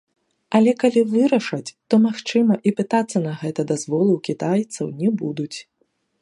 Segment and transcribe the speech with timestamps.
[0.59, 5.57] Але калі вырашаць, то, магчыма, і пытацца на гэта дазволу ў кітайцаў не будуць.